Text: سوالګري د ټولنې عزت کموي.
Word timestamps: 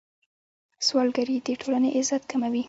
سوالګري 0.87 1.37
د 1.45 1.47
ټولنې 1.61 1.89
عزت 1.97 2.21
کموي. 2.31 2.59